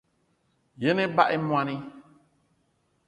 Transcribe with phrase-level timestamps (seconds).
[0.81, 1.77] Yen ebag í moní